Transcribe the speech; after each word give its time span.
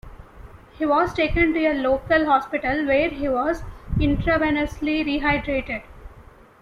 He 0.79 0.83
was 0.87 1.13
taken 1.13 1.53
to 1.53 1.63
a 1.67 1.75
local 1.75 2.25
hospital 2.25 2.87
where 2.87 3.09
he 3.09 3.29
was 3.29 3.61
intravenously 3.99 5.05
rehydrated. 5.05 5.83